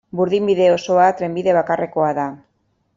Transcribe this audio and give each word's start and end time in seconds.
Burdinbide 0.19 0.69
osoa 0.77 1.05
trenbide 1.21 1.57
bakarrekoa 1.61 2.13
da. 2.23 2.29